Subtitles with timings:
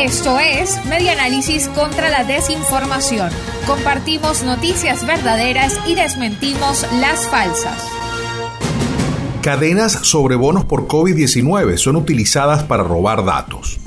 [0.00, 3.30] Esto es Medianálisis contra la desinformación.
[3.66, 7.88] Compartimos noticias verdaderas y desmentimos las falsas.
[9.42, 13.78] Cadenas sobre bonos por COVID-19 son utilizadas para robar datos.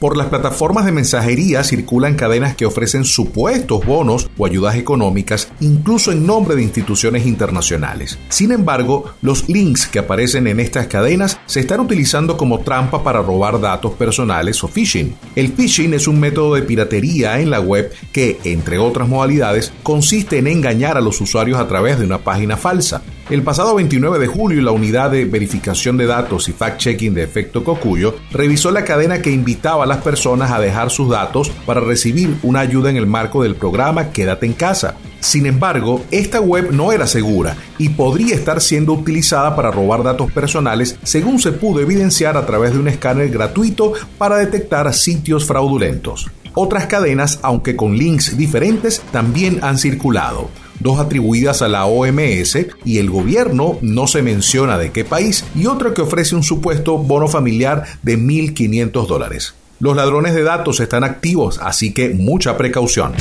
[0.00, 6.10] Por las plataformas de mensajería circulan cadenas que ofrecen supuestos bonos o ayudas económicas, incluso
[6.10, 8.18] en nombre de instituciones internacionales.
[8.30, 13.20] Sin embargo, los links que aparecen en estas cadenas se están utilizando como trampa para
[13.20, 15.14] robar datos personales o phishing.
[15.36, 20.38] El phishing es un método de piratería en la web que, entre otras modalidades, consiste
[20.38, 23.02] en engañar a los usuarios a través de una página falsa.
[23.30, 27.62] El pasado 29 de julio, la unidad de verificación de datos y fact-checking de Efecto
[27.62, 32.36] Cocuyo revisó la cadena que invitaba a las personas a dejar sus datos para recibir
[32.42, 34.96] una ayuda en el marco del programa Quédate en casa.
[35.20, 40.32] Sin embargo, esta web no era segura y podría estar siendo utilizada para robar datos
[40.32, 46.26] personales según se pudo evidenciar a través de un escáner gratuito para detectar sitios fraudulentos.
[46.54, 50.50] Otras cadenas, aunque con links diferentes, también han circulado
[50.80, 55.66] dos atribuidas a la OMS y el gobierno no se menciona de qué país, y
[55.66, 59.54] otra que ofrece un supuesto bono familiar de 1.500 dólares.
[59.78, 63.14] Los ladrones de datos están activos, así que mucha precaución.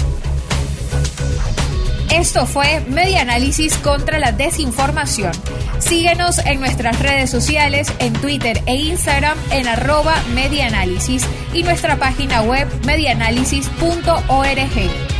[2.11, 5.31] Esto fue Media Análisis contra la Desinformación.
[5.77, 12.41] Síguenos en nuestras redes sociales, en Twitter e Instagram en arroba medianálisis y nuestra página
[12.41, 15.18] web medianálisis.org.